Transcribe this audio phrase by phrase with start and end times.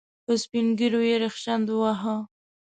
[0.25, 2.15] په سپين ږيرو يې ريشخند وواهه.